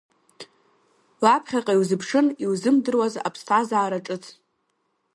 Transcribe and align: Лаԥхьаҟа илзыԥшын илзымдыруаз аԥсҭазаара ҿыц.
Лаԥхьаҟа 1.23 1.73
илзыԥшын 1.75 2.27
илзымдыруаз 2.43 3.13
аԥсҭазаара 3.27 3.99
ҿыц. 4.05 4.23